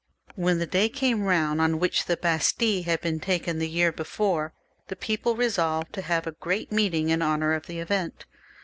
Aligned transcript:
When 0.33 0.57
the 0.57 0.65
day 0.65 0.89
came 0.89 1.25
round 1.25 1.61
on 1.61 1.77
which 1.77 2.05
the 2.05 2.17
Bastille 2.17 2.85
had 2.85 3.01
been 3.01 3.19
taken 3.19 3.59
the 3.59 3.69
year 3.69 3.91
before, 3.91 4.51
the 4.87 4.95
people 4.95 5.35
resolved 5.35 5.93
to 5.93 6.01
have 6.01 6.25
a 6.25 6.31
great 6.31 6.71
meeting 6.71 7.09
in 7.09 7.21
honour 7.21 7.53
of 7.53 7.67
the 7.67 7.77
event. 7.77 8.25